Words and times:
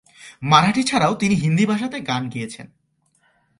মারাঠি 0.43 0.83
ছাড়াও 0.83 1.13
তিনি 1.15 1.35
হিন্দি 1.35 1.65
ভাষাতে 1.65 1.97
গান 2.01 2.29
গেয়েছেন। 2.29 2.67